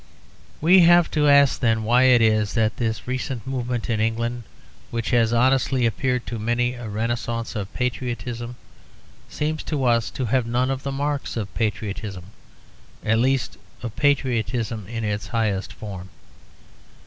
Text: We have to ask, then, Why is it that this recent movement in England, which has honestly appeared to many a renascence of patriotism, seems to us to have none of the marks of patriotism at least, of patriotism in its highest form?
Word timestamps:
We 0.61 0.79
have 0.79 1.11
to 1.11 1.29
ask, 1.29 1.59
then, 1.59 1.83
Why 1.83 2.05
is 2.05 2.53
it 2.53 2.55
that 2.55 2.77
this 2.77 3.05
recent 3.07 3.45
movement 3.45 3.87
in 3.87 3.99
England, 3.99 4.45
which 4.89 5.11
has 5.11 5.31
honestly 5.31 5.85
appeared 5.85 6.25
to 6.25 6.39
many 6.39 6.73
a 6.73 6.89
renascence 6.89 7.55
of 7.55 7.71
patriotism, 7.75 8.55
seems 9.29 9.61
to 9.65 9.83
us 9.85 10.09
to 10.09 10.25
have 10.25 10.47
none 10.47 10.71
of 10.71 10.81
the 10.81 10.91
marks 10.91 11.37
of 11.37 11.53
patriotism 11.53 12.23
at 13.05 13.19
least, 13.19 13.57
of 13.83 13.95
patriotism 13.95 14.87
in 14.87 15.03
its 15.03 15.27
highest 15.27 15.71
form? 15.71 16.09